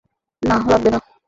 নাহ, 0.43 0.61
লাগবে 0.69 0.89
না। 0.91 0.99